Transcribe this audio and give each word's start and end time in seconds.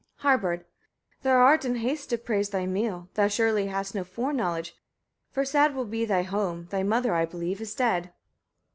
Harbard. 0.25 0.61
4. 1.19 1.19
Thou 1.31 1.37
art 1.41 1.63
in 1.63 1.75
haste 1.75 2.09
to 2.09 2.17
praise 2.17 2.49
thy 2.49 2.65
meal: 2.65 3.09
thou 3.13 3.27
surely 3.27 3.67
hast 3.67 3.93
no 3.93 4.03
foreknowledge; 4.03 4.75
for 5.29 5.45
sad 5.45 5.75
will 5.75 5.85
be 5.85 6.05
thy 6.05 6.23
home: 6.23 6.65
thy 6.71 6.81
mother, 6.81 7.13
I 7.13 7.25
believe, 7.27 7.61
is 7.61 7.75
dead. 7.75 8.11